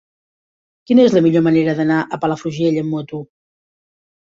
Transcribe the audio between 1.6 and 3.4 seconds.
d'anar a Palafrugell amb moto?